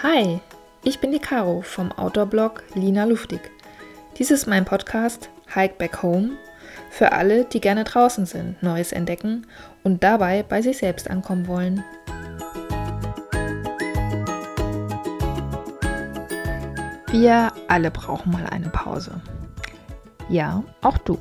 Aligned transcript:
Hi, 0.00 0.38
ich 0.84 1.00
bin 1.00 1.10
die 1.10 1.18
Caro 1.18 1.60
vom 1.60 1.90
Outdoor-Blog 1.90 2.62
Lina 2.74 3.02
Luftig. 3.02 3.40
Dies 4.16 4.30
ist 4.30 4.46
mein 4.46 4.64
Podcast 4.64 5.28
Hike 5.52 5.74
Back 5.76 6.04
Home 6.04 6.36
für 6.88 7.10
alle, 7.10 7.44
die 7.46 7.60
gerne 7.60 7.82
draußen 7.82 8.24
sind, 8.24 8.62
Neues 8.62 8.92
entdecken 8.92 9.48
und 9.82 10.04
dabei 10.04 10.44
bei 10.44 10.62
sich 10.62 10.78
selbst 10.78 11.10
ankommen 11.10 11.48
wollen. 11.48 11.82
Wir 17.10 17.52
alle 17.66 17.90
brauchen 17.90 18.30
mal 18.30 18.46
eine 18.46 18.68
Pause. 18.68 19.20
Ja, 20.28 20.62
auch 20.80 20.98
du. 20.98 21.18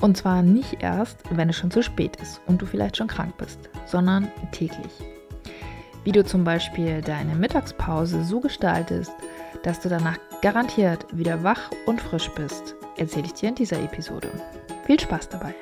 Und 0.00 0.16
zwar 0.16 0.42
nicht 0.42 0.80
erst, 0.80 1.18
wenn 1.32 1.48
es 1.48 1.56
schon 1.56 1.72
zu 1.72 1.82
spät 1.82 2.14
ist 2.22 2.40
und 2.46 2.62
du 2.62 2.66
vielleicht 2.66 2.98
schon 2.98 3.08
krank 3.08 3.36
bist, 3.36 3.58
sondern 3.84 4.30
täglich. 4.52 4.92
Wie 6.02 6.12
du 6.12 6.24
zum 6.24 6.44
Beispiel 6.44 7.02
deine 7.02 7.34
Mittagspause 7.34 8.24
so 8.24 8.40
gestaltest, 8.40 9.12
dass 9.62 9.80
du 9.80 9.90
danach 9.90 10.16
garantiert 10.40 11.04
wieder 11.12 11.44
wach 11.44 11.70
und 11.84 12.00
frisch 12.00 12.30
bist, 12.30 12.74
erzähle 12.96 13.26
ich 13.26 13.34
dir 13.34 13.50
in 13.50 13.54
dieser 13.54 13.82
Episode. 13.82 14.30
Viel 14.86 14.98
Spaß 14.98 15.28
dabei! 15.28 15.54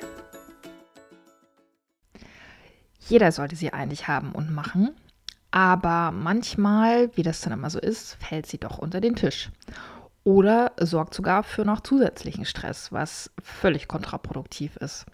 Jeder 2.99 3.33
sollte 3.33 3.57
sie 3.57 3.73
eigentlich 3.73 4.07
haben 4.07 4.31
und 4.31 4.53
machen, 4.53 4.95
aber 5.51 6.11
manchmal, 6.11 7.13
wie 7.17 7.23
das 7.23 7.41
dann 7.41 7.51
immer 7.51 7.69
so 7.69 7.79
ist, 7.79 8.15
fällt 8.15 8.45
sie 8.45 8.59
doch 8.59 8.77
unter 8.77 9.01
den 9.01 9.17
Tisch 9.17 9.51
oder 10.23 10.71
sorgt 10.79 11.15
sogar 11.15 11.43
für 11.43 11.65
noch 11.65 11.81
zusätzlichen 11.81 12.45
Stress, 12.45 12.93
was 12.93 13.29
völlig 13.41 13.89
kontraproduktiv 13.89 14.77
ist. 14.77 15.05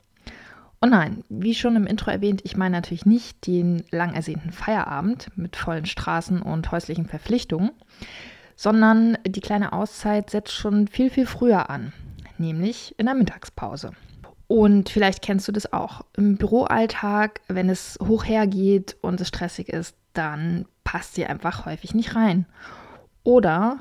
Und 0.85 0.91
nein, 0.91 1.23
wie 1.29 1.55
schon 1.55 1.75
im 1.75 1.87
Intro 1.87 2.11
erwähnt, 2.11 2.41
ich 2.43 2.57
meine 2.57 2.77
natürlich 2.77 3.07
nicht 3.07 3.47
den 3.47 3.83
lang 3.89 4.13
ersehnten 4.13 4.51
Feierabend 4.51 5.35
mit 5.35 5.55
vollen 5.55 5.87
Straßen 5.87 6.43
und 6.43 6.71
häuslichen 6.71 7.07
Verpflichtungen, 7.07 7.71
sondern 8.55 9.17
die 9.25 9.39
kleine 9.39 9.73
Auszeit 9.73 10.29
setzt 10.29 10.53
schon 10.53 10.87
viel, 10.87 11.09
viel 11.09 11.25
früher 11.25 11.71
an, 11.71 11.91
nämlich 12.37 12.93
in 12.99 13.07
der 13.07 13.15
Mittagspause. 13.15 13.93
Und 14.45 14.89
vielleicht 14.89 15.23
kennst 15.23 15.47
du 15.47 15.51
das 15.51 15.73
auch. 15.73 16.01
Im 16.15 16.37
Büroalltag, 16.37 17.41
wenn 17.47 17.71
es 17.71 17.97
hoch 18.05 18.23
hergeht 18.23 18.95
und 19.01 19.19
es 19.19 19.29
stressig 19.29 19.69
ist, 19.69 19.97
dann 20.13 20.67
passt 20.83 21.15
sie 21.15 21.25
einfach 21.25 21.65
häufig 21.65 21.95
nicht 21.95 22.15
rein. 22.15 22.45
Oder, 23.23 23.79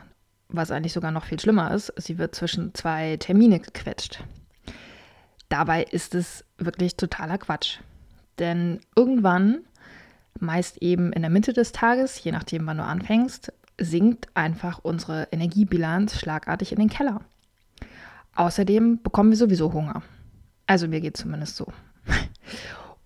was 0.49 0.71
eigentlich 0.71 0.95
sogar 0.95 1.11
noch 1.11 1.27
viel 1.27 1.39
schlimmer 1.39 1.71
ist, 1.75 1.93
sie 1.99 2.17
wird 2.17 2.35
zwischen 2.35 2.73
zwei 2.73 3.19
Termine 3.19 3.61
gequetscht. 3.61 4.25
Dabei 5.49 5.85
ist 5.85 6.15
es 6.15 6.45
wirklich 6.59 6.97
totaler 6.97 7.39
Quatsch. 7.39 7.79
Denn 8.39 8.81
irgendwann, 8.97 9.61
meist 10.41 10.83
eben 10.83 11.13
in 11.13 11.23
der 11.23 11.31
Mitte 11.31 11.53
des 11.53 11.73
Tages, 11.73 12.23
je 12.23 12.33
nachdem, 12.33 12.67
wann 12.67 12.79
du 12.79 12.85
anfängst, 12.85 13.53
sinkt 13.79 14.29
einfach 14.35 14.81
unsere 14.83 15.29
Energiebilanz 15.33 16.19
schlagartig 16.19 16.73
in 16.73 16.79
den 16.79 16.89
Keller. 16.89 17.21
Außerdem 18.35 19.03
bekommen 19.03 19.31
wir 19.31 19.37
sowieso 19.37 19.73
Hunger. 19.73 20.03
Also 20.67 20.89
mir 20.89 21.01
geht 21.01 21.17
zumindest 21.17 21.57
so. 21.57 21.67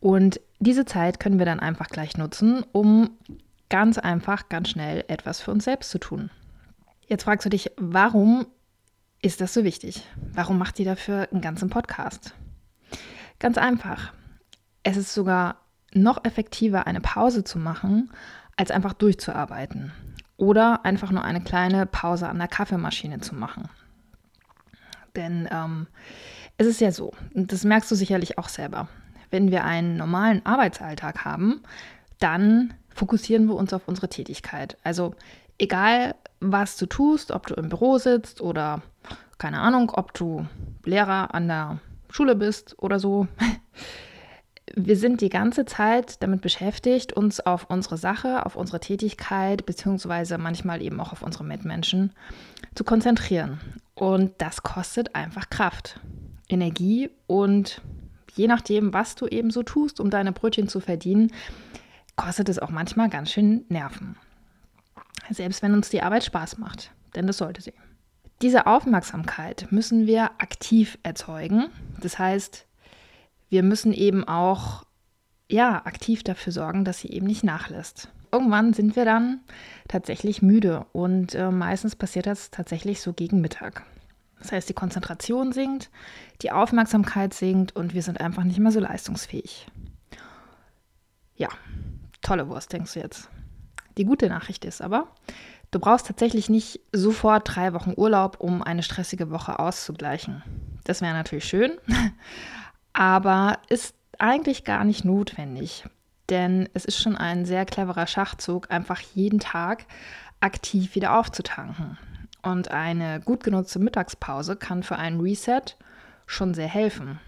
Und 0.00 0.40
diese 0.58 0.84
Zeit 0.84 1.20
können 1.20 1.38
wir 1.38 1.46
dann 1.46 1.60
einfach 1.60 1.88
gleich 1.88 2.16
nutzen, 2.16 2.64
um 2.72 3.10
ganz 3.68 3.98
einfach, 3.98 4.48
ganz 4.48 4.70
schnell 4.70 5.04
etwas 5.08 5.40
für 5.40 5.50
uns 5.50 5.64
selbst 5.64 5.90
zu 5.90 5.98
tun. 5.98 6.30
Jetzt 7.06 7.24
fragst 7.24 7.44
du 7.44 7.50
dich, 7.50 7.70
warum 7.76 8.46
ist 9.20 9.40
das 9.40 9.52
so 9.52 9.64
wichtig? 9.64 10.04
Warum 10.32 10.58
macht 10.58 10.78
ihr 10.78 10.84
dafür 10.84 11.28
einen 11.32 11.40
ganzen 11.40 11.70
Podcast? 11.70 12.34
Ganz 13.38 13.58
einfach. 13.58 14.12
Es 14.82 14.96
ist 14.96 15.12
sogar 15.12 15.56
noch 15.92 16.24
effektiver, 16.24 16.86
eine 16.86 17.00
Pause 17.00 17.44
zu 17.44 17.58
machen, 17.58 18.10
als 18.56 18.70
einfach 18.70 18.92
durchzuarbeiten. 18.92 19.92
Oder 20.36 20.84
einfach 20.84 21.10
nur 21.10 21.24
eine 21.24 21.40
kleine 21.40 21.86
Pause 21.86 22.28
an 22.28 22.38
der 22.38 22.48
Kaffeemaschine 22.48 23.20
zu 23.20 23.34
machen. 23.34 23.68
Denn 25.16 25.48
ähm, 25.50 25.88
es 26.58 26.66
ist 26.66 26.80
ja 26.80 26.92
so, 26.92 27.12
und 27.34 27.52
das 27.52 27.64
merkst 27.64 27.90
du 27.90 27.96
sicherlich 27.96 28.38
auch 28.38 28.48
selber, 28.48 28.88
wenn 29.30 29.50
wir 29.50 29.64
einen 29.64 29.96
normalen 29.96 30.44
Arbeitsalltag 30.46 31.24
haben, 31.24 31.62
dann 32.18 32.74
fokussieren 32.88 33.46
wir 33.46 33.56
uns 33.56 33.72
auf 33.72 33.88
unsere 33.88 34.08
Tätigkeit. 34.08 34.76
Also 34.84 35.14
egal, 35.58 36.14
was 36.40 36.76
du 36.76 36.86
tust, 36.86 37.30
ob 37.30 37.46
du 37.46 37.54
im 37.54 37.68
Büro 37.68 37.98
sitzt 37.98 38.40
oder 38.40 38.82
keine 39.38 39.60
Ahnung, 39.60 39.90
ob 39.94 40.14
du 40.14 40.46
Lehrer 40.84 41.34
an 41.34 41.48
der 41.48 41.78
Schule 42.10 42.34
bist 42.34 42.76
oder 42.78 42.98
so. 42.98 43.28
Wir 44.74 44.96
sind 44.96 45.22
die 45.22 45.30
ganze 45.30 45.64
Zeit 45.64 46.22
damit 46.22 46.42
beschäftigt, 46.42 47.12
uns 47.12 47.40
auf 47.40 47.70
unsere 47.70 47.96
Sache, 47.96 48.44
auf 48.44 48.54
unsere 48.54 48.80
Tätigkeit, 48.80 49.64
beziehungsweise 49.64 50.36
manchmal 50.36 50.82
eben 50.82 51.00
auch 51.00 51.12
auf 51.12 51.22
unsere 51.22 51.44
Mitmenschen 51.44 52.12
zu 52.74 52.84
konzentrieren. 52.84 53.60
Und 53.94 54.32
das 54.38 54.62
kostet 54.62 55.14
einfach 55.14 55.48
Kraft, 55.50 56.00
Energie 56.48 57.10
und 57.26 57.80
je 58.34 58.46
nachdem, 58.46 58.92
was 58.92 59.14
du 59.14 59.26
eben 59.26 59.50
so 59.50 59.62
tust, 59.62 60.00
um 60.00 60.10
deine 60.10 60.32
Brötchen 60.32 60.68
zu 60.68 60.80
verdienen, 60.80 61.32
kostet 62.14 62.48
es 62.48 62.58
auch 62.58 62.70
manchmal 62.70 63.08
ganz 63.08 63.32
schön 63.32 63.64
Nerven. 63.68 64.16
Selbst 65.30 65.62
wenn 65.62 65.74
uns 65.74 65.90
die 65.90 66.02
Arbeit 66.02 66.24
Spaß 66.24 66.58
macht, 66.58 66.90
denn 67.14 67.26
das 67.26 67.38
sollte 67.38 67.60
sie. 67.60 67.74
Diese 68.40 68.66
Aufmerksamkeit 68.66 69.66
müssen 69.70 70.06
wir 70.06 70.30
aktiv 70.38 70.98
erzeugen. 71.02 71.66
Das 72.00 72.18
heißt, 72.18 72.66
wir 73.48 73.62
müssen 73.62 73.92
eben 73.92 74.24
auch 74.24 74.84
ja, 75.50 75.84
aktiv 75.86 76.22
dafür 76.22 76.52
sorgen, 76.52 76.84
dass 76.84 77.00
sie 77.00 77.08
eben 77.08 77.26
nicht 77.26 77.42
nachlässt. 77.42 78.10
Irgendwann 78.30 78.74
sind 78.74 78.96
wir 78.96 79.06
dann 79.06 79.40
tatsächlich 79.88 80.42
müde 80.42 80.84
und 80.92 81.34
äh, 81.34 81.50
meistens 81.50 81.96
passiert 81.96 82.26
das 82.26 82.50
tatsächlich 82.50 83.00
so 83.00 83.14
gegen 83.14 83.40
Mittag. 83.40 83.84
Das 84.38 84.52
heißt, 84.52 84.68
die 84.68 84.74
Konzentration 84.74 85.52
sinkt, 85.52 85.90
die 86.42 86.52
Aufmerksamkeit 86.52 87.34
sinkt 87.34 87.74
und 87.74 87.94
wir 87.94 88.02
sind 88.02 88.20
einfach 88.20 88.44
nicht 88.44 88.58
mehr 88.58 88.70
so 88.70 88.80
leistungsfähig. 88.80 89.66
Ja, 91.36 91.48
tolle 92.20 92.48
Wurst, 92.48 92.72
denkst 92.72 92.94
du 92.94 93.00
jetzt. 93.00 93.30
Die 93.98 94.04
gute 94.04 94.28
Nachricht 94.28 94.64
ist 94.64 94.80
aber, 94.80 95.08
du 95.72 95.80
brauchst 95.80 96.06
tatsächlich 96.06 96.48
nicht 96.48 96.80
sofort 96.92 97.42
drei 97.54 97.74
Wochen 97.74 97.94
Urlaub, 97.96 98.36
um 98.38 98.62
eine 98.62 98.84
stressige 98.84 99.30
Woche 99.30 99.58
auszugleichen. 99.58 100.42
Das 100.84 101.02
wäre 101.02 101.12
natürlich 101.12 101.44
schön, 101.44 101.72
aber 102.92 103.58
ist 103.68 103.96
eigentlich 104.18 104.62
gar 104.62 104.84
nicht 104.84 105.04
notwendig. 105.04 105.84
Denn 106.30 106.68
es 106.74 106.84
ist 106.84 107.00
schon 107.02 107.16
ein 107.16 107.44
sehr 107.44 107.64
cleverer 107.64 108.06
Schachzug, 108.06 108.70
einfach 108.70 109.00
jeden 109.00 109.40
Tag 109.40 109.86
aktiv 110.40 110.94
wieder 110.94 111.18
aufzutanken. 111.18 111.98
Und 112.42 112.70
eine 112.70 113.20
gut 113.20 113.42
genutzte 113.42 113.80
Mittagspause 113.80 114.54
kann 114.54 114.84
für 114.84 114.96
einen 114.96 115.20
Reset 115.20 115.62
schon 116.26 116.54
sehr 116.54 116.68
helfen. 116.68 117.18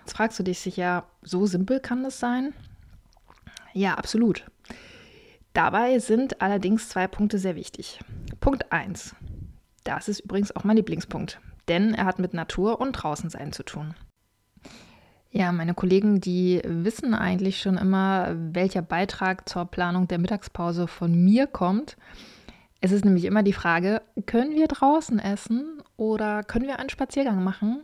Jetzt 0.00 0.16
fragst 0.16 0.38
du 0.38 0.42
dich 0.42 0.60
sicher, 0.60 1.04
so 1.20 1.44
simpel 1.44 1.80
kann 1.80 2.02
das 2.02 2.18
sein? 2.18 2.54
Ja, 3.74 3.96
absolut. 3.96 4.46
Dabei 5.56 6.00
sind 6.00 6.42
allerdings 6.42 6.90
zwei 6.90 7.08
Punkte 7.08 7.38
sehr 7.38 7.56
wichtig. 7.56 7.98
Punkt 8.40 8.70
1. 8.72 9.16
Das 9.84 10.06
ist 10.06 10.20
übrigens 10.20 10.54
auch 10.54 10.64
mein 10.64 10.76
Lieblingspunkt, 10.76 11.40
denn 11.66 11.94
er 11.94 12.04
hat 12.04 12.18
mit 12.18 12.34
Natur 12.34 12.78
und 12.78 12.92
Draußensein 12.92 13.54
zu 13.54 13.62
tun. 13.62 13.94
Ja, 15.30 15.52
meine 15.52 15.72
Kollegen, 15.72 16.20
die 16.20 16.60
wissen 16.62 17.14
eigentlich 17.14 17.58
schon 17.58 17.78
immer, 17.78 18.36
welcher 18.36 18.82
Beitrag 18.82 19.48
zur 19.48 19.64
Planung 19.64 20.08
der 20.08 20.18
Mittagspause 20.18 20.86
von 20.86 21.14
mir 21.14 21.46
kommt. 21.46 21.96
Es 22.82 22.92
ist 22.92 23.06
nämlich 23.06 23.24
immer 23.24 23.42
die 23.42 23.54
Frage, 23.54 24.02
können 24.26 24.56
wir 24.56 24.68
draußen 24.68 25.18
essen 25.18 25.82
oder 25.96 26.42
können 26.42 26.66
wir 26.66 26.78
einen 26.78 26.90
Spaziergang 26.90 27.42
machen? 27.42 27.82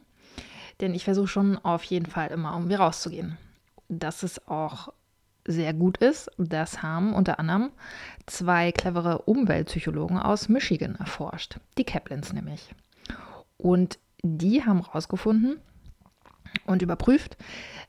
Denn 0.83 0.93
ich 0.93 1.05
versuche 1.05 1.29
schon 1.29 1.57
auf 1.57 1.85
jeden 1.85 2.05
Fall 2.05 2.33
immer, 2.33 2.55
um 2.55 2.71
rauszugehen. 2.71 3.39
Dass 3.89 4.23
es 4.25 4.47
auch 4.47 4.91
sehr 5.47 5.75
gut 5.75 5.99
ist, 5.99 6.31
das 6.39 6.83
haben 6.83 7.15
unter 7.15 7.39
anderem 7.39 7.71
zwei 8.27 8.73
clevere 8.73 9.23
Umweltpsychologen 9.23 10.19
aus 10.19 10.49
Michigan 10.49 10.97
erforscht, 10.97 11.59
die 11.79 11.85
Kaplins 11.85 12.33
nämlich. 12.33 12.75
Und 13.59 13.99
die 14.23 14.65
haben 14.65 14.85
herausgefunden 14.85 15.59
und 16.67 16.83
überprüft, 16.83 17.37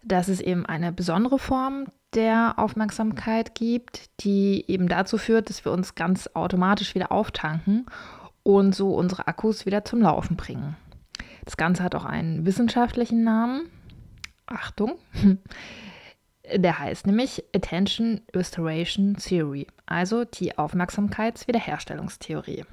dass 0.04 0.28
es 0.28 0.42
eben 0.42 0.66
eine 0.66 0.92
besondere 0.92 1.40
Form 1.40 1.86
der 2.14 2.56
Aufmerksamkeit 2.58 3.56
gibt, 3.56 4.10
die 4.24 4.66
eben 4.68 4.88
dazu 4.88 5.18
führt, 5.18 5.50
dass 5.50 5.66
wir 5.66 5.72
uns 5.72 5.96
ganz 5.96 6.30
automatisch 6.34 6.96
wieder 6.96 7.12
auftanken 7.12 7.86
und 8.44 8.76
so 8.76 8.96
unsere 8.96 9.28
Akkus 9.28 9.66
wieder 9.66 9.86
zum 9.86 10.02
Laufen 10.02 10.36
bringen. 10.36 10.76
Das 11.46 11.58
Ganze 11.58 11.84
hat 11.84 11.96
auch 11.96 12.06
einen 12.06 12.46
wissenschaftlichen 12.46 13.24
Namen. 13.24 13.70
Achtung. 14.46 14.96
Der 16.56 16.80
heißt 16.80 17.08
nämlich 17.08 17.44
Attention 17.56 18.22
Restoration 18.36 19.16
Theory, 19.16 19.68
also 19.86 20.24
die 20.24 20.58
Aufmerksamkeitswiederherstellungstheorie. 20.58 22.66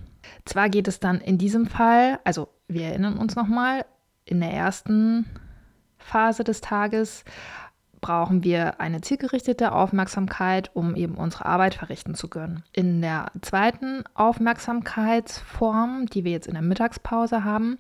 Zwar 0.44 0.69
geht 0.69 0.87
es 0.87 1.00
dann 1.00 1.21
in 1.21 1.38
diesem 1.38 1.67
Fall, 1.67 2.19
also 2.25 2.49
wir 2.69 2.87
erinnern 2.87 3.17
uns 3.17 3.37
nochmal, 3.37 3.87
in 4.27 4.41
der 4.41 4.53
ersten 4.53 5.25
Phase 5.99 6.44
des 6.44 6.61
Tages 6.61 7.25
brauchen 8.00 8.44
wir 8.44 8.81
eine 8.81 9.00
zielgerichtete 9.00 9.73
Aufmerksamkeit, 9.73 10.71
um 10.75 10.97
eben 10.97 11.17
unsere 11.17 11.47
Arbeit 11.47 11.75
verrichten 11.75 12.15
zu 12.15 12.29
können. 12.29 12.62
In 12.73 13.03
der 13.03 13.31
zweiten 13.43 14.05
Aufmerksamkeitsform, 14.15 16.06
die 16.06 16.25
wir 16.25 16.32
jetzt 16.32 16.47
in 16.47 16.55
der 16.55 16.62
Mittagspause 16.62 17.44
haben, 17.44 17.79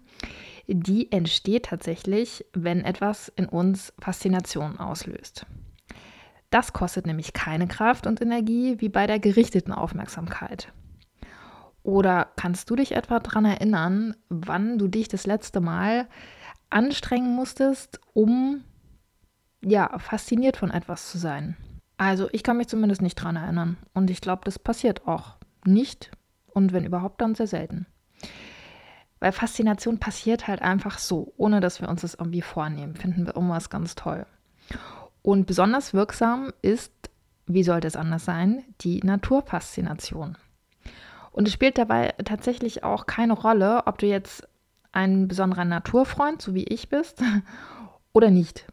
die 0.66 1.10
entsteht 1.10 1.66
tatsächlich, 1.66 2.44
wenn 2.52 2.84
etwas 2.84 3.32
in 3.34 3.46
uns 3.46 3.92
Faszination 3.98 4.78
auslöst. 4.78 5.46
Das 6.50 6.72
kostet 6.72 7.06
nämlich 7.06 7.32
keine 7.32 7.68
Kraft 7.68 8.06
und 8.06 8.20
Energie 8.20 8.80
wie 8.80 8.88
bei 8.88 9.06
der 9.06 9.20
gerichteten 9.20 9.72
Aufmerksamkeit. 9.72 10.72
Oder 11.82 12.28
kannst 12.36 12.68
du 12.68 12.76
dich 12.76 12.92
etwa 12.92 13.20
daran 13.20 13.44
erinnern, 13.44 14.16
wann 14.28 14.78
du 14.78 14.88
dich 14.88 15.08
das 15.08 15.26
letzte 15.26 15.60
Mal 15.60 16.08
anstrengen 16.68 17.34
musstest, 17.34 18.00
um 18.12 18.64
ja, 19.62 19.98
fasziniert 19.98 20.56
von 20.56 20.70
etwas 20.70 21.10
zu 21.10 21.18
sein? 21.18 21.56
Also 21.96 22.28
ich 22.32 22.42
kann 22.42 22.56
mich 22.56 22.68
zumindest 22.68 23.02
nicht 23.02 23.18
daran 23.18 23.36
erinnern. 23.36 23.76
Und 23.92 24.10
ich 24.10 24.20
glaube, 24.20 24.42
das 24.44 24.58
passiert 24.58 25.06
auch 25.06 25.36
nicht. 25.64 26.10
Und 26.46 26.72
wenn 26.72 26.84
überhaupt, 26.84 27.20
dann 27.20 27.34
sehr 27.34 27.46
selten. 27.46 27.86
Weil 29.20 29.32
Faszination 29.32 29.98
passiert 29.98 30.48
halt 30.48 30.62
einfach 30.62 30.98
so, 30.98 31.32
ohne 31.36 31.60
dass 31.60 31.80
wir 31.80 31.88
uns 31.88 32.00
das 32.00 32.14
irgendwie 32.14 32.42
vornehmen. 32.42 32.96
Finden 32.96 33.26
wir 33.26 33.36
irgendwas 33.36 33.68
ganz 33.68 33.94
toll. 33.94 34.26
Und 35.22 35.46
besonders 35.46 35.94
wirksam 35.94 36.52
ist, 36.62 36.92
wie 37.46 37.62
sollte 37.62 37.88
es 37.88 37.96
anders 37.96 38.24
sein, 38.24 38.64
die 38.80 39.00
Naturfaszination. 39.00 40.36
Und 41.32 41.46
es 41.46 41.54
spielt 41.54 41.78
dabei 41.78 42.14
tatsächlich 42.24 42.84
auch 42.84 43.06
keine 43.06 43.34
Rolle, 43.34 43.86
ob 43.86 43.98
du 43.98 44.06
jetzt 44.06 44.48
ein 44.92 45.28
besonderer 45.28 45.64
Naturfreund, 45.64 46.42
so 46.42 46.54
wie 46.54 46.64
ich 46.64 46.88
bist, 46.88 47.22
oder 48.12 48.30
nicht. 48.30 48.66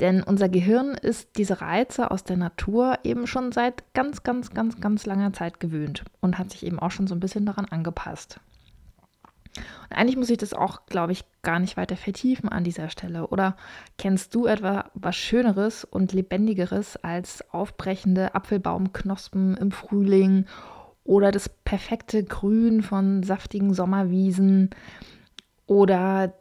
Denn 0.00 0.22
unser 0.22 0.48
Gehirn 0.48 0.94
ist 0.94 1.36
diese 1.36 1.60
Reize 1.60 2.10
aus 2.10 2.24
der 2.24 2.38
Natur 2.38 2.98
eben 3.04 3.26
schon 3.26 3.52
seit 3.52 3.92
ganz, 3.92 4.22
ganz, 4.22 4.50
ganz, 4.50 4.80
ganz 4.80 5.04
langer 5.04 5.32
Zeit 5.34 5.60
gewöhnt 5.60 6.04
und 6.20 6.38
hat 6.38 6.50
sich 6.50 6.64
eben 6.64 6.78
auch 6.78 6.90
schon 6.90 7.06
so 7.06 7.14
ein 7.14 7.20
bisschen 7.20 7.44
daran 7.44 7.66
angepasst. 7.66 8.40
Und 9.56 9.96
eigentlich 9.96 10.16
muss 10.16 10.30
ich 10.30 10.38
das 10.38 10.54
auch, 10.54 10.86
glaube 10.86 11.12
ich, 11.12 11.24
gar 11.42 11.58
nicht 11.58 11.76
weiter 11.76 11.96
vertiefen 11.96 12.48
an 12.48 12.64
dieser 12.64 12.88
Stelle. 12.88 13.26
Oder 13.28 13.56
kennst 13.98 14.34
du 14.34 14.46
etwa 14.46 14.90
was 14.94 15.16
Schöneres 15.16 15.84
und 15.84 16.12
Lebendigeres 16.12 16.96
als 16.96 17.44
aufbrechende 17.52 18.34
Apfelbaumknospen 18.34 19.56
im 19.56 19.72
Frühling 19.72 20.46
oder 21.04 21.32
das 21.32 21.48
perfekte 21.48 22.22
Grün 22.22 22.82
von 22.82 23.22
saftigen 23.22 23.74
Sommerwiesen 23.74 24.70
oder 25.66 26.34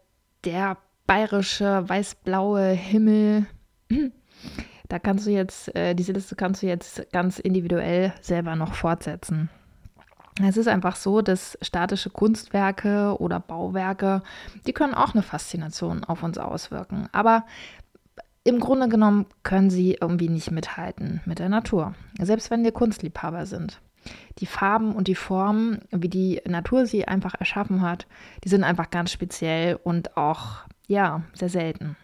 der 0.43 0.77
bayerische 1.07 1.87
weiß-blaue 1.87 2.69
Himmel. 2.69 3.47
Da 4.87 4.99
kannst 4.99 5.27
du 5.27 5.31
jetzt, 5.31 5.75
äh, 5.75 5.95
diese 5.95 6.13
Liste 6.13 6.35
kannst 6.35 6.61
du 6.61 6.67
jetzt 6.67 7.11
ganz 7.11 7.39
individuell 7.39 8.13
selber 8.21 8.55
noch 8.55 8.73
fortsetzen. 8.73 9.49
Es 10.41 10.57
ist 10.57 10.67
einfach 10.67 10.95
so, 10.95 11.21
dass 11.21 11.57
statische 11.61 12.09
Kunstwerke 12.09 13.15
oder 13.19 13.39
Bauwerke, 13.39 14.21
die 14.65 14.73
können 14.73 14.93
auch 14.93 15.13
eine 15.13 15.23
Faszination 15.23 16.03
auf 16.03 16.23
uns 16.23 16.37
auswirken. 16.37 17.09
Aber 17.11 17.45
im 18.43 18.59
Grunde 18.59 18.87
genommen 18.87 19.25
können 19.43 19.69
sie 19.69 19.97
irgendwie 19.99 20.29
nicht 20.29 20.51
mithalten 20.51 21.21
mit 21.25 21.39
der 21.39 21.49
Natur, 21.49 21.93
selbst 22.19 22.49
wenn 22.51 22.63
wir 22.63 22.71
Kunstliebhaber 22.71 23.45
sind. 23.45 23.81
Die 24.39 24.45
Farben 24.45 24.93
und 24.93 25.09
die 25.09 25.15
Formen, 25.15 25.81
wie 25.91 26.07
die 26.07 26.41
Natur 26.47 26.85
sie 26.85 27.05
einfach 27.05 27.35
erschaffen 27.37 27.81
hat, 27.81 28.07
die 28.43 28.49
sind 28.49 28.63
einfach 28.63 28.89
ganz 28.89 29.11
speziell 29.11 29.77
und 29.83 30.15
auch, 30.15 30.59
ja, 30.87 31.21
sehr 31.33 31.49
selten. 31.49 31.97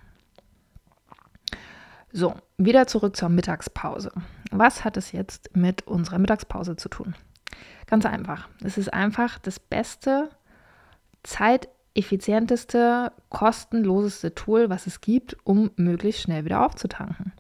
So, 2.12 2.36
wieder 2.58 2.86
zurück 2.88 3.16
zur 3.16 3.30
Mittagspause. 3.30 4.12
Was 4.52 4.84
hat 4.84 4.98
es 4.98 5.14
jetzt 5.14 5.56
mit 5.56 5.88
unserer 5.88 6.20
Mittagspause 6.20 6.76
zu 6.76 6.90
tun? 6.90 7.16
Ganz 7.88 8.06
einfach. 8.06 8.50
Es 8.64 8.78
ist 8.78 8.94
einfach 8.94 9.40
das 9.40 9.60
beste, 9.60 10.30
zeiteffizienteste, 11.24 13.12
kostenloseste 13.30 14.34
Tool, 14.34 14.70
was 14.70 14.88
es 14.88 15.02
gibt, 15.02 15.38
um 15.44 15.72
möglichst 15.76 16.22
schnell 16.22 16.46
wieder 16.46 16.66
aufzutanken. 16.66 17.34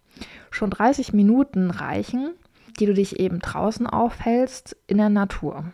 Schon 0.51 0.69
30 0.69 1.13
Minuten 1.13 1.71
reichen, 1.71 2.33
die 2.79 2.85
du 2.85 2.93
dich 2.93 3.19
eben 3.19 3.39
draußen 3.39 3.87
aufhältst 3.87 4.77
in 4.87 4.97
der 4.97 5.09
Natur. 5.09 5.65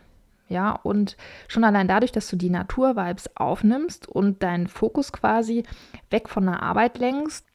Ja, 0.47 0.71
und 0.71 1.15
schon 1.47 1.63
allein 1.63 1.87
dadurch, 1.87 2.11
dass 2.11 2.27
du 2.29 2.35
die 2.35 2.49
Natur-Vibes 2.49 3.37
aufnimmst 3.37 4.07
und 4.07 4.43
deinen 4.43 4.67
Fokus 4.67 5.13
quasi 5.13 5.63
weg 6.09 6.27
von 6.27 6.45
der 6.45 6.61
Arbeit 6.61 6.97
lenkst, 6.97 7.45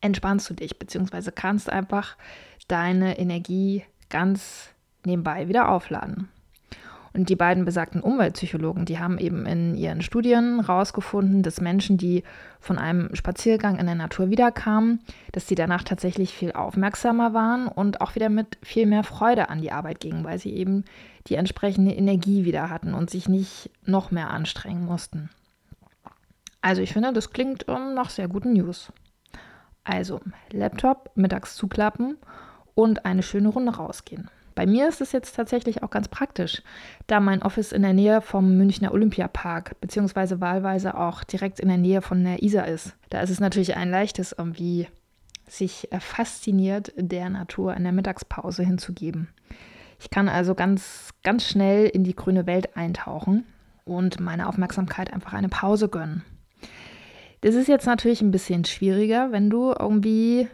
entspannst 0.00 0.48
du 0.48 0.54
dich, 0.54 0.78
beziehungsweise 0.78 1.32
kannst 1.32 1.68
einfach 1.68 2.16
deine 2.66 3.18
Energie 3.18 3.84
ganz 4.08 4.70
nebenbei 5.04 5.48
wieder 5.48 5.68
aufladen. 5.68 6.30
Und 7.16 7.30
die 7.30 7.36
beiden 7.36 7.64
besagten 7.64 8.02
Umweltpsychologen, 8.02 8.84
die 8.84 8.98
haben 8.98 9.16
eben 9.16 9.46
in 9.46 9.74
ihren 9.74 10.02
Studien 10.02 10.66
herausgefunden, 10.66 11.42
dass 11.42 11.62
Menschen, 11.62 11.96
die 11.96 12.24
von 12.60 12.76
einem 12.76 13.14
Spaziergang 13.14 13.78
in 13.78 13.86
der 13.86 13.94
Natur 13.94 14.28
wiederkamen, 14.28 15.00
dass 15.32 15.48
sie 15.48 15.54
danach 15.54 15.82
tatsächlich 15.82 16.34
viel 16.34 16.52
aufmerksamer 16.52 17.32
waren 17.32 17.68
und 17.68 18.02
auch 18.02 18.16
wieder 18.16 18.28
mit 18.28 18.58
viel 18.62 18.84
mehr 18.84 19.02
Freude 19.02 19.48
an 19.48 19.62
die 19.62 19.72
Arbeit 19.72 20.00
gingen, 20.00 20.24
weil 20.24 20.38
sie 20.38 20.52
eben 20.52 20.84
die 21.26 21.36
entsprechende 21.36 21.94
Energie 21.94 22.44
wieder 22.44 22.68
hatten 22.68 22.92
und 22.92 23.08
sich 23.08 23.30
nicht 23.30 23.70
noch 23.86 24.10
mehr 24.10 24.28
anstrengen 24.28 24.84
mussten. 24.84 25.30
Also 26.60 26.82
ich 26.82 26.92
finde, 26.92 27.14
das 27.14 27.30
klingt 27.30 27.66
um, 27.66 27.94
nach 27.94 28.10
sehr 28.10 28.28
guten 28.28 28.52
News. 28.52 28.92
Also 29.84 30.20
Laptop 30.50 31.12
mittags 31.14 31.56
zuklappen 31.56 32.18
und 32.74 33.06
eine 33.06 33.22
schöne 33.22 33.48
Runde 33.48 33.74
rausgehen. 33.74 34.28
Bei 34.56 34.66
mir 34.66 34.88
ist 34.88 35.02
es 35.02 35.12
jetzt 35.12 35.36
tatsächlich 35.36 35.82
auch 35.82 35.90
ganz 35.90 36.08
praktisch, 36.08 36.62
da 37.06 37.20
mein 37.20 37.42
Office 37.42 37.72
in 37.72 37.82
der 37.82 37.92
Nähe 37.92 38.22
vom 38.22 38.56
Münchner 38.56 38.92
Olympiapark 38.92 39.78
beziehungsweise 39.82 40.40
wahlweise 40.40 40.96
auch 40.96 41.22
direkt 41.24 41.60
in 41.60 41.68
der 41.68 41.76
Nähe 41.76 42.00
von 42.00 42.24
der 42.24 42.42
Isar 42.42 42.66
ist. 42.66 42.96
Da 43.10 43.20
ist 43.20 43.28
es 43.28 43.38
natürlich 43.38 43.76
ein 43.76 43.90
leichtes, 43.90 44.34
irgendwie 44.36 44.88
sich 45.46 45.88
fasziniert 46.00 46.92
der 46.96 47.28
Natur 47.28 47.76
in 47.76 47.84
der 47.84 47.92
Mittagspause 47.92 48.64
hinzugeben. 48.64 49.28
Ich 50.00 50.08
kann 50.08 50.28
also 50.28 50.54
ganz, 50.54 51.10
ganz 51.22 51.46
schnell 51.46 51.86
in 51.86 52.02
die 52.02 52.16
grüne 52.16 52.46
Welt 52.46 52.78
eintauchen 52.78 53.44
und 53.84 54.20
meine 54.20 54.48
Aufmerksamkeit 54.48 55.12
einfach 55.12 55.34
eine 55.34 55.50
Pause 55.50 55.90
gönnen. 55.90 56.24
Das 57.42 57.54
ist 57.54 57.68
jetzt 57.68 57.86
natürlich 57.86 58.22
ein 58.22 58.30
bisschen 58.30 58.64
schwieriger, 58.64 59.32
wenn 59.32 59.50
du 59.50 59.74
irgendwie 59.78 60.48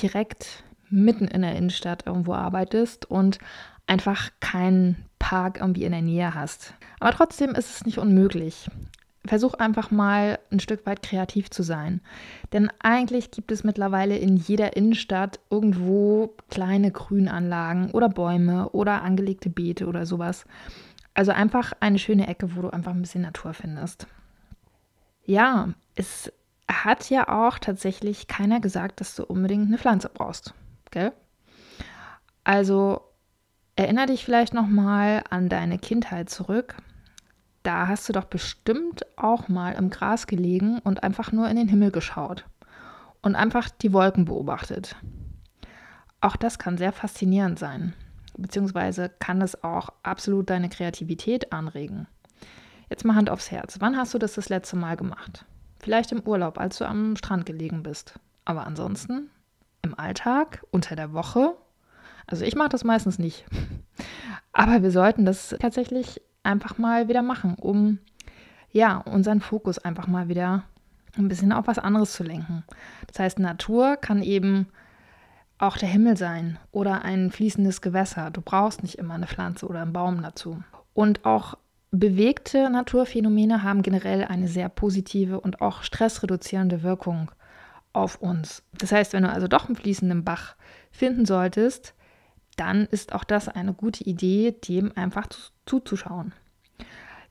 direkt 0.00 0.64
mitten 0.92 1.26
in 1.26 1.42
der 1.42 1.56
Innenstadt 1.56 2.06
irgendwo 2.06 2.34
arbeitest 2.34 3.10
und 3.10 3.38
einfach 3.86 4.30
keinen 4.40 5.04
Park 5.18 5.58
irgendwie 5.60 5.84
in 5.84 5.92
der 5.92 6.02
Nähe 6.02 6.34
hast. 6.34 6.74
Aber 7.00 7.12
trotzdem 7.12 7.50
ist 7.50 7.74
es 7.74 7.86
nicht 7.86 7.98
unmöglich. 7.98 8.70
Versuch 9.24 9.54
einfach 9.54 9.90
mal 9.90 10.40
ein 10.50 10.58
Stück 10.58 10.84
weit 10.84 11.02
kreativ 11.02 11.48
zu 11.50 11.62
sein. 11.62 12.00
Denn 12.52 12.70
eigentlich 12.80 13.30
gibt 13.30 13.52
es 13.52 13.62
mittlerweile 13.62 14.16
in 14.16 14.36
jeder 14.36 14.76
Innenstadt 14.76 15.38
irgendwo 15.48 16.34
kleine 16.50 16.90
Grünanlagen 16.90 17.92
oder 17.92 18.08
Bäume 18.08 18.70
oder 18.70 19.02
angelegte 19.02 19.48
Beete 19.48 19.86
oder 19.86 20.06
sowas. 20.06 20.44
Also 21.14 21.30
einfach 21.30 21.72
eine 21.78 21.98
schöne 21.98 22.26
Ecke, 22.26 22.56
wo 22.56 22.62
du 22.62 22.70
einfach 22.70 22.92
ein 22.92 23.02
bisschen 23.02 23.22
Natur 23.22 23.54
findest. 23.54 24.08
Ja, 25.24 25.68
es 25.94 26.32
hat 26.66 27.08
ja 27.10 27.28
auch 27.28 27.58
tatsächlich 27.58 28.26
keiner 28.26 28.58
gesagt, 28.58 29.00
dass 29.00 29.14
du 29.14 29.24
unbedingt 29.24 29.68
eine 29.68 29.78
Pflanze 29.78 30.10
brauchst 30.12 30.54
gell? 30.92 31.12
Also 32.44 33.02
erinnere 33.76 34.06
dich 34.06 34.24
vielleicht 34.24 34.54
noch 34.54 34.68
mal 34.68 35.24
an 35.30 35.48
deine 35.48 35.78
Kindheit 35.78 36.30
zurück. 36.30 36.76
Da 37.62 37.88
hast 37.88 38.08
du 38.08 38.12
doch 38.12 38.24
bestimmt 38.24 39.04
auch 39.16 39.48
mal 39.48 39.74
im 39.74 39.90
Gras 39.90 40.26
gelegen 40.26 40.78
und 40.78 41.02
einfach 41.02 41.32
nur 41.32 41.48
in 41.48 41.56
den 41.56 41.68
Himmel 41.68 41.90
geschaut 41.90 42.44
und 43.22 43.36
einfach 43.36 43.70
die 43.70 43.92
Wolken 43.92 44.24
beobachtet. 44.24 44.96
Auch 46.20 46.36
das 46.36 46.58
kann 46.58 46.76
sehr 46.76 46.92
faszinierend 46.92 47.58
sein, 47.58 47.94
beziehungsweise 48.36 49.10
kann 49.18 49.40
es 49.40 49.62
auch 49.62 49.90
absolut 50.02 50.50
deine 50.50 50.68
Kreativität 50.68 51.52
anregen. 51.52 52.06
Jetzt 52.90 53.04
mal 53.04 53.14
Hand 53.14 53.30
aufs 53.30 53.50
Herz. 53.50 53.76
Wann 53.80 53.96
hast 53.96 54.12
du 54.12 54.18
das 54.18 54.34
das 54.34 54.48
letzte 54.48 54.76
Mal 54.76 54.96
gemacht? 54.96 55.46
Vielleicht 55.78 56.12
im 56.12 56.20
Urlaub, 56.20 56.58
als 56.58 56.78
du 56.78 56.84
am 56.84 57.16
Strand 57.16 57.46
gelegen 57.46 57.82
bist. 57.82 58.18
Aber 58.44 58.66
ansonsten 58.66 59.30
im 59.82 59.98
Alltag, 59.98 60.64
unter 60.70 60.96
der 60.96 61.12
Woche. 61.12 61.54
Also 62.26 62.44
ich 62.44 62.54
mache 62.54 62.70
das 62.70 62.84
meistens 62.84 63.18
nicht. 63.18 63.44
Aber 64.52 64.82
wir 64.82 64.90
sollten 64.90 65.24
das 65.24 65.54
tatsächlich 65.60 66.20
einfach 66.42 66.78
mal 66.78 67.08
wieder 67.08 67.22
machen, 67.22 67.56
um 67.60 67.98
ja, 68.70 68.98
unseren 68.98 69.40
Fokus 69.40 69.78
einfach 69.78 70.06
mal 70.06 70.28
wieder 70.28 70.64
ein 71.16 71.28
bisschen 71.28 71.52
auf 71.52 71.66
was 71.66 71.78
anderes 71.78 72.12
zu 72.12 72.22
lenken. 72.22 72.64
Das 73.06 73.18
heißt, 73.18 73.38
Natur 73.38 73.96
kann 73.96 74.22
eben 74.22 74.68
auch 75.58 75.76
der 75.76 75.88
Himmel 75.88 76.16
sein 76.16 76.58
oder 76.70 77.02
ein 77.02 77.30
fließendes 77.30 77.82
Gewässer. 77.82 78.30
Du 78.30 78.40
brauchst 78.40 78.82
nicht 78.82 78.98
immer 78.98 79.14
eine 79.14 79.26
Pflanze 79.26 79.66
oder 79.66 79.82
einen 79.82 79.92
Baum 79.92 80.22
dazu. 80.22 80.62
Und 80.94 81.24
auch 81.24 81.56
bewegte 81.90 82.70
Naturphänomene 82.70 83.62
haben 83.62 83.82
generell 83.82 84.24
eine 84.24 84.48
sehr 84.48 84.68
positive 84.68 85.38
und 85.38 85.60
auch 85.60 85.82
stressreduzierende 85.82 86.82
Wirkung 86.82 87.30
auf 87.92 88.16
uns. 88.20 88.62
Das 88.72 88.92
heißt, 88.92 89.12
wenn 89.12 89.22
du 89.22 89.30
also 89.30 89.48
doch 89.48 89.66
einen 89.66 89.76
fließenden 89.76 90.24
Bach 90.24 90.56
finden 90.90 91.26
solltest, 91.26 91.94
dann 92.56 92.86
ist 92.86 93.14
auch 93.14 93.24
das 93.24 93.48
eine 93.48 93.74
gute 93.74 94.04
Idee, 94.04 94.52
dem 94.52 94.92
einfach 94.96 95.28
zuzuschauen. 95.66 96.32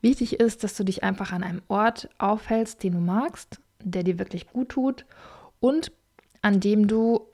Wichtig 0.01 0.39
ist, 0.39 0.63
dass 0.63 0.75
du 0.75 0.83
dich 0.83 1.03
einfach 1.03 1.31
an 1.31 1.43
einem 1.43 1.61
Ort 1.67 2.09
aufhältst, 2.17 2.83
den 2.83 2.93
du 2.93 2.99
magst, 2.99 3.61
der 3.79 4.03
dir 4.03 4.17
wirklich 4.17 4.47
gut 4.47 4.69
tut 4.69 5.05
und 5.59 5.91
an 6.41 6.59
dem 6.59 6.87
du 6.87 7.27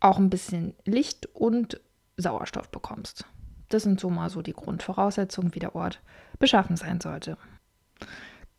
auch 0.00 0.18
ein 0.18 0.30
bisschen 0.30 0.74
Licht 0.84 1.26
und 1.34 1.80
Sauerstoff 2.16 2.68
bekommst. 2.70 3.24
Das 3.68 3.84
sind 3.84 4.00
so 4.00 4.10
mal 4.10 4.30
so 4.30 4.42
die 4.42 4.52
Grundvoraussetzungen, 4.52 5.54
wie 5.54 5.60
der 5.60 5.76
Ort 5.76 6.00
beschaffen 6.38 6.76
sein 6.76 7.00
sollte. 7.00 7.36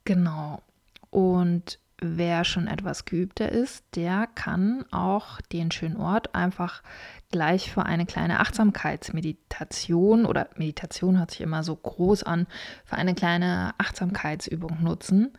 Genau. 0.05 0.61
Und 1.09 1.79
wer 2.01 2.43
schon 2.43 2.67
etwas 2.67 3.05
geübter 3.05 3.49
ist, 3.49 3.85
der 3.95 4.27
kann 4.33 4.83
auch 4.91 5.39
den 5.53 5.69
schönen 5.69 5.97
Ort 5.97 6.33
einfach 6.33 6.81
gleich 7.29 7.71
für 7.71 7.85
eine 7.85 8.07
kleine 8.07 8.39
Achtsamkeitsmeditation 8.39 10.25
oder 10.25 10.49
Meditation 10.57 11.19
hört 11.19 11.31
sich 11.31 11.41
immer 11.41 11.63
so 11.63 11.75
groß 11.75 12.23
an, 12.23 12.47
für 12.83 12.95
eine 12.95 13.13
kleine 13.13 13.75
Achtsamkeitsübung 13.77 14.81
nutzen, 14.81 15.31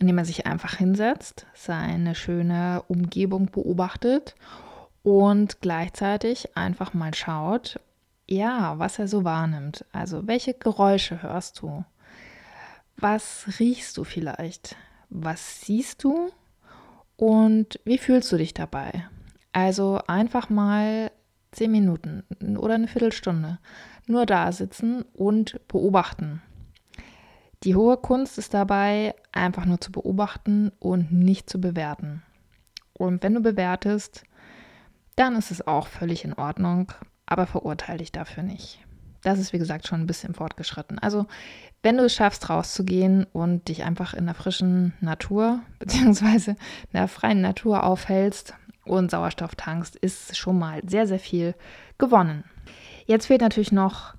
indem 0.00 0.18
er 0.18 0.24
sich 0.24 0.46
einfach 0.46 0.74
hinsetzt, 0.74 1.46
seine 1.52 2.14
schöne 2.14 2.82
Umgebung 2.88 3.46
beobachtet 3.46 4.34
und 5.02 5.60
gleichzeitig 5.60 6.56
einfach 6.56 6.94
mal 6.94 7.14
schaut, 7.14 7.78
ja, 8.26 8.78
was 8.78 8.98
er 8.98 9.08
so 9.08 9.24
wahrnimmt. 9.24 9.84
Also 9.92 10.26
welche 10.26 10.54
Geräusche 10.54 11.22
hörst 11.22 11.60
du? 11.60 11.84
Was 12.96 13.46
riechst 13.58 13.96
du 13.96 14.04
vielleicht? 14.04 14.76
Was 15.10 15.62
siehst 15.62 16.04
du 16.04 16.30
und 17.16 17.80
wie 17.84 17.98
fühlst 17.98 18.30
du 18.32 18.36
dich 18.36 18.54
dabei? 18.54 19.08
Also 19.52 20.00
einfach 20.06 20.50
mal 20.50 21.10
zehn 21.52 21.70
Minuten 21.70 22.24
oder 22.58 22.74
eine 22.74 22.88
Viertelstunde 22.88 23.58
nur 24.06 24.26
da 24.26 24.52
sitzen 24.52 25.02
und 25.14 25.60
beobachten. 25.68 26.42
Die 27.64 27.74
hohe 27.74 27.96
Kunst 27.96 28.38
ist 28.38 28.54
dabei, 28.54 29.14
einfach 29.32 29.64
nur 29.64 29.80
zu 29.80 29.90
beobachten 29.90 30.70
und 30.78 31.12
nicht 31.12 31.50
zu 31.50 31.60
bewerten. 31.60 32.22
Und 32.92 33.22
wenn 33.22 33.34
du 33.34 33.40
bewertest, 33.40 34.24
dann 35.16 35.36
ist 35.36 35.50
es 35.50 35.66
auch 35.66 35.88
völlig 35.88 36.24
in 36.24 36.34
Ordnung, 36.34 36.92
aber 37.26 37.46
verurteile 37.46 37.98
dich 37.98 38.12
dafür 38.12 38.44
nicht. 38.44 38.86
Das 39.22 39.38
ist, 39.38 39.52
wie 39.52 39.58
gesagt, 39.58 39.86
schon 39.86 40.00
ein 40.00 40.06
bisschen 40.06 40.34
fortgeschritten. 40.34 40.98
Also 40.98 41.26
wenn 41.82 41.96
du 41.96 42.04
es 42.04 42.14
schaffst, 42.14 42.48
rauszugehen 42.50 43.24
und 43.32 43.68
dich 43.68 43.84
einfach 43.84 44.14
in 44.14 44.26
der 44.26 44.34
frischen 44.34 44.94
Natur 45.00 45.60
beziehungsweise 45.78 46.52
in 46.52 46.56
der 46.94 47.08
freien 47.08 47.40
Natur 47.40 47.84
aufhältst 47.84 48.54
und 48.84 49.10
Sauerstoff 49.10 49.54
tankst, 49.54 49.96
ist 49.96 50.36
schon 50.36 50.58
mal 50.58 50.80
sehr, 50.86 51.06
sehr 51.06 51.18
viel 51.18 51.54
gewonnen. 51.98 52.44
Jetzt 53.06 53.26
fehlt 53.26 53.40
natürlich 53.40 53.72
noch 53.72 54.14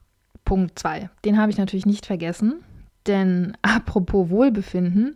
Punkt 0.46 0.80
2. 0.80 1.10
Den 1.26 1.40
habe 1.40 1.52
ich 1.52 1.58
natürlich 1.58 1.86
nicht 1.86 2.06
vergessen, 2.06 2.64
denn 3.08 3.58
apropos 3.62 4.30
Wohlbefinden, 4.30 5.16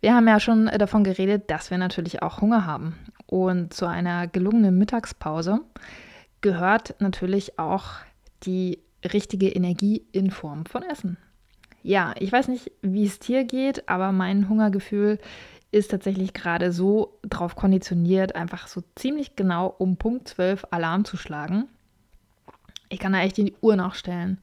wir 0.00 0.14
haben 0.14 0.28
ja 0.28 0.40
schon 0.40 0.66
davon 0.66 1.04
geredet, 1.04 1.50
dass 1.50 1.70
wir 1.70 1.78
natürlich 1.78 2.22
auch 2.22 2.40
Hunger 2.40 2.66
haben. 2.66 2.96
Und 3.26 3.74
zu 3.74 3.86
einer 3.86 4.28
gelungenen 4.28 4.78
Mittagspause 4.78 5.60
gehört 6.42 6.94
natürlich 7.00 7.58
auch 7.58 7.86
die 8.44 8.78
richtige 9.12 9.48
Energie 9.48 10.06
in 10.12 10.30
Form 10.30 10.66
von 10.66 10.82
Essen 10.82 11.16
ja, 11.86 12.14
ich 12.18 12.32
weiß 12.32 12.48
nicht, 12.48 12.72
wie 12.82 13.06
es 13.06 13.20
dir 13.20 13.44
geht, 13.44 13.88
aber 13.88 14.10
mein 14.10 14.48
Hungergefühl 14.48 15.20
ist 15.70 15.92
tatsächlich 15.92 16.34
gerade 16.34 16.72
so 16.72 17.20
drauf 17.22 17.54
konditioniert, 17.54 18.34
einfach 18.34 18.66
so 18.66 18.82
ziemlich 18.96 19.36
genau 19.36 19.68
um 19.78 19.96
Punkt 19.96 20.26
12 20.26 20.66
Alarm 20.72 21.04
zu 21.04 21.16
schlagen. 21.16 21.68
Ich 22.88 22.98
kann 22.98 23.12
da 23.12 23.20
echt 23.20 23.36
die 23.36 23.54
Uhr 23.60 23.76
nachstellen. 23.76 24.38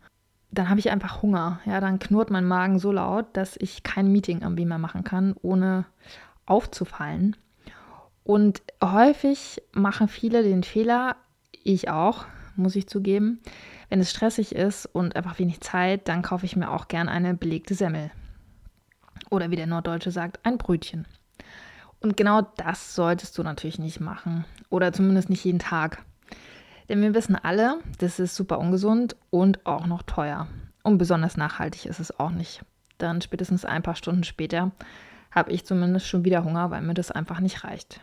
Dann 0.51 0.70
habe 0.70 0.79
ich 0.79 0.89
einfach 0.89 1.22
Hunger. 1.22 1.60
Ja, 1.65 1.82
dann 1.82 2.00
knurrt 2.00 2.29
mein 2.29 2.46
Magen 2.46 2.79
so 2.79 2.93
laut, 2.93 3.25
dass 3.34 3.58
ich 3.58 3.84
kein 3.84 4.10
Meeting 4.10 4.41
irgendwie 4.41 4.65
mehr 4.65 4.77
machen 4.77 5.03
kann, 5.03 5.36
ohne 5.41 5.86
aufzufallen. 6.46 7.36
Und 8.24 8.62
häufig 8.82 9.62
machen 9.74 10.08
viele 10.08 10.43
den 10.43 10.63
Fehler, 10.63 11.17
ich 11.51 11.89
auch, 11.89 12.25
muss 12.55 12.75
ich 12.75 12.88
zugeben, 12.88 13.39
wenn 13.89 14.00
es 14.00 14.12
stressig 14.12 14.55
ist 14.55 14.86
und 14.86 15.15
einfach 15.15 15.39
wenig 15.39 15.62
Zeit, 15.62 16.07
dann 16.07 16.22
kaufe 16.22 16.45
ich 16.45 16.55
mir 16.55 16.72
auch 16.72 16.88
gern 16.88 17.10
eine 17.10 17.33
belegte 17.33 17.75
Semmel. 17.75 18.12
Oder 19.29 19.51
wie 19.51 19.55
der 19.55 19.67
Norddeutsche 19.67 20.12
sagt, 20.12 20.39
ein 20.43 20.57
Brötchen. 20.57 21.07
Und 22.00 22.17
genau 22.17 22.41
das 22.41 22.95
solltest 22.95 23.38
du 23.38 23.43
natürlich 23.43 23.79
nicht 23.79 24.00
machen. 24.00 24.45
Oder 24.69 24.91
zumindest 24.91 25.29
nicht 25.29 25.43
jeden 25.45 25.60
Tag. 25.60 26.03
Denn 26.89 27.01
wir 27.01 27.13
wissen 27.13 27.36
alle, 27.36 27.79
das 28.00 28.19
ist 28.19 28.36
super 28.36 28.60
ungesund 28.60 29.15
und 29.29 29.65
auch 29.65 29.88
noch 29.88 30.03
teuer. 30.03 30.48
Und 30.83 30.98
besonders 30.98 31.38
nachhaltig 31.38 31.86
ist 31.86 32.00
es 32.00 32.19
auch 32.19 32.31
nicht. 32.31 32.63
Dann 32.98 33.22
spätestens 33.22 33.63
ein 33.65 33.83
paar 33.83 33.95
Stunden 33.95 34.24
später 34.24 34.72
habe 35.31 35.51
ich 35.51 35.65
zumindest 35.65 36.07
schon 36.07 36.25
wieder 36.25 36.43
Hunger, 36.43 36.72
weil 36.72 36.81
mir 36.81 36.93
das 36.93 37.10
einfach 37.10 37.39
nicht 37.39 37.63
reicht. 37.63 38.01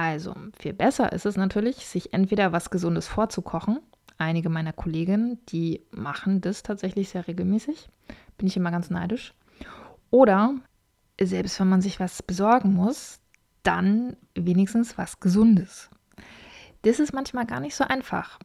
Also, 0.00 0.34
viel 0.58 0.72
besser 0.72 1.12
ist 1.12 1.26
es 1.26 1.36
natürlich, 1.36 1.86
sich 1.86 2.14
entweder 2.14 2.52
was 2.52 2.70
Gesundes 2.70 3.06
vorzukochen 3.06 3.80
einige 4.20 4.50
meiner 4.50 4.72
Kolleginnen, 4.72 5.44
die 5.46 5.84
machen 5.90 6.40
das 6.40 6.62
tatsächlich 6.62 7.08
sehr 7.08 7.26
regelmäßig. 7.26 7.88
Bin 8.36 8.46
ich 8.46 8.56
immer 8.56 8.70
ganz 8.70 8.90
neidisch. 8.90 9.34
Oder 10.10 10.54
selbst 11.20 11.58
wenn 11.60 11.68
man 11.68 11.80
sich 11.80 11.98
was 12.00 12.22
besorgen 12.22 12.74
muss, 12.74 13.20
dann 13.62 14.16
wenigstens 14.34 14.96
was 14.98 15.20
Gesundes. 15.20 15.90
Das 16.82 17.00
ist 17.00 17.12
manchmal 17.12 17.46
gar 17.46 17.60
nicht 17.60 17.74
so 17.74 17.84
einfach. 17.84 18.38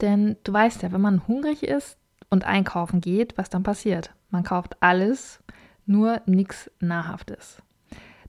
Denn 0.00 0.36
du 0.44 0.52
weißt 0.52 0.82
ja, 0.82 0.92
wenn 0.92 1.00
man 1.00 1.26
hungrig 1.26 1.62
ist 1.62 1.96
und 2.28 2.44
einkaufen 2.44 3.00
geht, 3.00 3.36
was 3.36 3.50
dann 3.50 3.62
passiert. 3.62 4.14
Man 4.30 4.44
kauft 4.44 4.76
alles, 4.80 5.42
nur 5.86 6.22
nichts 6.26 6.70
Nahrhaftes. 6.80 7.62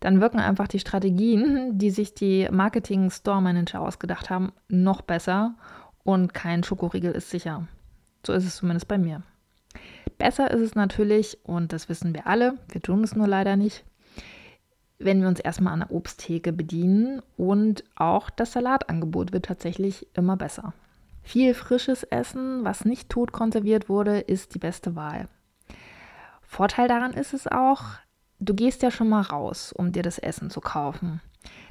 Dann 0.01 0.19
wirken 0.19 0.39
einfach 0.39 0.67
die 0.67 0.79
Strategien, 0.79 1.77
die 1.77 1.91
sich 1.91 2.13
die 2.13 2.49
Marketing-Store-Manager 2.51 3.79
ausgedacht 3.79 4.29
haben, 4.29 4.51
noch 4.67 5.01
besser 5.01 5.55
und 6.03 6.33
kein 6.33 6.63
Schokoriegel 6.63 7.11
ist 7.11 7.29
sicher. 7.29 7.67
So 8.25 8.33
ist 8.33 8.45
es 8.45 8.57
zumindest 8.57 8.87
bei 8.87 8.97
mir. 8.97 9.21
Besser 10.17 10.51
ist 10.51 10.61
es 10.61 10.75
natürlich, 10.75 11.37
und 11.43 11.71
das 11.71 11.87
wissen 11.87 12.13
wir 12.13 12.27
alle, 12.27 12.57
wir 12.69 12.81
tun 12.81 13.03
es 13.03 13.15
nur 13.15 13.27
leider 13.27 13.55
nicht, 13.55 13.85
wenn 14.97 15.21
wir 15.21 15.27
uns 15.27 15.39
erstmal 15.39 15.73
an 15.73 15.79
der 15.81 15.91
Obsttheke 15.91 16.51
bedienen 16.51 17.21
und 17.37 17.83
auch 17.95 18.31
das 18.31 18.53
Salatangebot 18.53 19.33
wird 19.33 19.45
tatsächlich 19.45 20.07
immer 20.15 20.35
besser. 20.35 20.73
Viel 21.21 21.53
frisches 21.53 22.03
Essen, 22.03 22.63
was 22.63 22.85
nicht 22.85 23.09
totkonserviert 23.09 23.87
wurde, 23.87 24.19
ist 24.19 24.55
die 24.55 24.59
beste 24.59 24.95
Wahl. 24.95 25.27
Vorteil 26.41 26.87
daran 26.87 27.13
ist 27.13 27.33
es 27.33 27.47
auch, 27.47 27.83
du 28.41 28.53
gehst 28.53 28.81
ja 28.81 28.91
schon 28.91 29.07
mal 29.07 29.21
raus, 29.21 29.71
um 29.71 29.91
dir 29.91 30.03
das 30.03 30.17
Essen 30.17 30.49
zu 30.49 30.59
kaufen. 30.59 31.21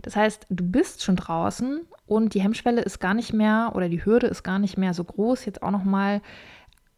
Das 0.03 0.17
heißt, 0.17 0.47
du 0.49 0.65
bist 0.65 1.03
schon 1.03 1.17
draußen 1.17 1.83
und 2.07 2.35
die 2.35 2.41
Hemmschwelle 2.41 2.81
ist 2.81 3.01
gar 3.01 3.15
nicht 3.15 3.33
mehr 3.33 3.73
oder 3.75 3.89
die 3.89 4.05
Hürde 4.05 4.29
ist 4.29 4.43
gar 4.43 4.59
nicht 4.59 4.79
mehr 4.79 4.95
so 4.95 5.05
groß, 5.05 5.45
jetzt 5.45 5.63
auch 5.63 5.71
noch 5.71 5.85
mal 5.85 6.23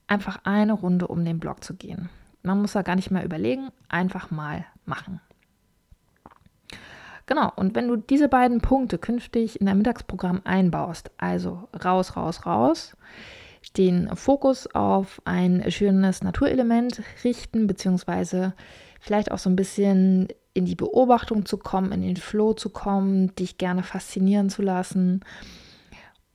einfach 0.07 0.41
eine 0.45 0.75
Runde 0.75 1.09
um 1.09 1.25
den 1.25 1.41
Block 1.41 1.65
zu 1.65 1.75
gehen. 1.75 2.09
Man 2.43 2.61
muss 2.61 2.73
da 2.73 2.83
gar 2.83 2.97
nicht 2.97 3.11
mehr 3.11 3.25
überlegen, 3.25 3.71
einfach 3.89 4.31
mal 4.31 4.65
machen. 4.85 5.21
Genau, 7.27 7.53
und 7.55 7.75
wenn 7.75 7.89
du 7.89 7.97
diese 7.97 8.29
beiden 8.29 8.61
Punkte 8.61 8.99
künftig 8.99 9.61
in 9.61 9.67
dein 9.67 9.79
Mittagsprogramm 9.79 10.43
einbaust, 10.45 11.11
also 11.19 11.69
raus, 11.85 12.17
raus, 12.17 12.47
raus, 12.47 12.97
den 13.77 14.15
Fokus 14.17 14.67
auf 14.75 15.23
ein 15.25 15.71
schönes 15.71 16.23
Naturelement 16.23 17.01
richten, 17.23 17.67
beziehungsweise 17.67 18.55
vielleicht 19.03 19.33
auch 19.33 19.39
so 19.39 19.51
ein 19.51 19.57
bisschen 19.57 20.29
in 20.55 20.65
die 20.65 20.77
Beobachtung 20.77 21.45
zu 21.45 21.59
kommen, 21.59 21.91
in 21.91 22.03
den 22.03 22.17
Flow 22.17 22.55
zu 22.55 22.71
kommen, 22.71 23.35
dich 23.35 23.59
gerne 23.59 23.83
faszinieren 23.83 24.49
zu 24.49 24.63
lassen 24.63 25.25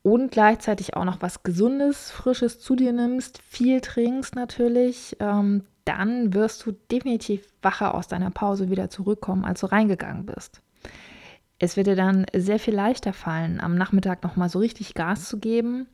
und 0.04 0.32
gleichzeitig 0.32 0.96
auch 0.96 1.06
noch 1.06 1.22
was 1.22 1.44
Gesundes, 1.44 2.12
Frisches 2.12 2.60
zu 2.60 2.76
dir 2.76 2.92
nimmst, 2.92 3.42
viel 3.42 3.80
trinkst 3.80 4.36
natürlich, 4.36 5.16
ähm, 5.22 5.64
dann 5.86 6.34
wirst 6.34 6.66
du 6.66 6.74
definitiv 6.92 7.48
wacher 7.62 7.96
aus 7.96 8.10
deiner 8.10 8.32
Pause 8.32 8.70
wieder 8.70 8.90
zurückkommen, 8.90 9.46
als 9.46 9.62
du 9.62 9.68
reingegangen 9.68 10.26
bist. 10.26 10.62
Es 11.60 11.78
wird 11.78 11.88
dir 11.88 11.96
dann 11.96 12.26
sehr 12.36 12.60
viel 12.60 12.76
leichter 12.76 13.14
fallen, 13.14 13.62
am 13.62 13.76
Nachmittag 13.76 14.24
nochmal 14.24 14.50
so 14.50 14.60
richtig 14.60 14.94
Gas 14.94 15.30
zu 15.30 15.40
geben 15.40 15.88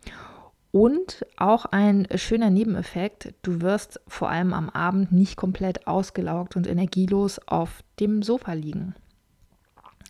und 0.73 1.23
auch 1.37 1.65
ein 1.65 2.07
schöner 2.15 2.49
Nebeneffekt, 2.49 3.35
du 3.43 3.61
wirst 3.61 4.01
vor 4.07 4.29
allem 4.29 4.53
am 4.53 4.71
Abend 4.71 5.11
nicht 5.11 5.35
komplett 5.35 5.85
ausgelaugt 5.85 6.55
und 6.55 6.65
energielos 6.65 7.39
auf 7.47 7.83
dem 7.99 8.23
Sofa 8.23 8.53
liegen. 8.53 8.95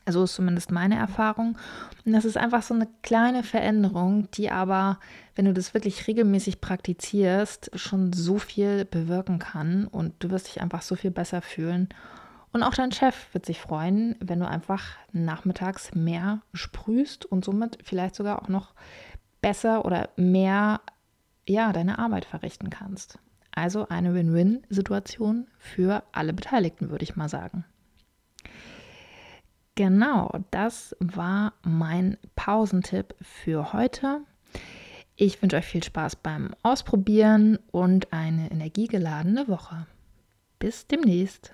Also 0.05 0.24
ist 0.24 0.36
zumindest 0.36 0.72
meine 0.72 0.96
Erfahrung. 0.96 1.58
Und 2.05 2.13
das 2.13 2.24
ist 2.24 2.38
einfach 2.38 2.63
so 2.63 2.74
eine 2.74 2.88
kleine 3.01 3.43
Veränderung, 3.43 4.32
die 4.32 4.51
aber, 4.51 5.00
wenn 5.36 5.46
du 5.46 5.53
das 5.53 5.74
wirklich 5.74 6.08
regelmäßig 6.08 6.62
praktizierst, 6.62 7.72
schon 7.77 8.13
so 8.13 8.38
viel 8.38 8.86
bewirken 8.86 9.39
kann 9.39 9.86
und 9.88 10.13
du 10.20 10.29
wirst 10.29 10.48
dich 10.48 10.62
einfach 10.62 10.82
so 10.82 10.96
viel 10.96 11.12
besser 11.12 11.41
fühlen 11.41 11.89
Und 12.53 12.62
auch 12.62 12.75
dein 12.75 12.91
Chef 12.91 13.34
wird 13.34 13.46
sich 13.46 13.60
freuen, 13.60 14.15
wenn 14.20 14.39
du 14.39 14.48
einfach 14.48 14.84
nachmittags 15.12 15.93
mehr 15.96 16.41
sprühst 16.53 17.25
und 17.25 17.43
somit 17.43 17.79
vielleicht 17.84 18.15
sogar 18.15 18.41
auch 18.41 18.48
noch 18.48 18.74
besser 19.43 19.85
oder 19.85 20.09
mehr 20.15 20.81
ja, 21.45 21.71
deine 21.73 22.00
Arbeit 22.00 22.25
verrichten 22.25 22.71
kannst. 22.71 23.19
Also 23.51 23.88
eine 23.89 24.15
Win-Win-Situation 24.15 25.47
für 25.59 26.01
alle 26.13 26.33
Beteiligten, 26.33 26.89
würde 26.89 27.03
ich 27.03 27.15
mal 27.15 27.29
sagen. 27.29 27.65
Genau, 29.75 30.31
das 30.50 30.95
war 31.00 31.53
mein 31.62 32.17
Pausentipp 32.35 33.15
für 33.21 33.73
heute. 33.73 34.21
Ich 35.15 35.41
wünsche 35.41 35.57
euch 35.57 35.65
viel 35.65 35.83
Spaß 35.83 36.15
beim 36.15 36.55
Ausprobieren 36.63 37.59
und 37.71 38.13
eine 38.13 38.50
energiegeladene 38.50 39.47
Woche. 39.47 39.85
Bis 40.57 40.88
demnächst. 40.88 41.53